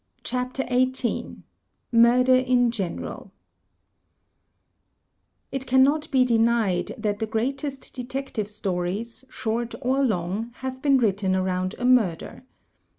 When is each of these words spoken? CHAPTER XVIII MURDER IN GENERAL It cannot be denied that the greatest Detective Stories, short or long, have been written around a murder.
CHAPTER 0.23 0.63
XVIII 0.67 1.43
MURDER 1.91 2.33
IN 2.37 2.71
GENERAL 2.71 3.31
It 5.51 5.67
cannot 5.67 6.09
be 6.09 6.25
denied 6.25 6.93
that 6.97 7.19
the 7.19 7.27
greatest 7.27 7.93
Detective 7.93 8.49
Stories, 8.49 9.23
short 9.29 9.75
or 9.79 10.03
long, 10.03 10.49
have 10.55 10.81
been 10.81 10.97
written 10.97 11.35
around 11.35 11.75
a 11.77 11.85
murder. 11.85 12.43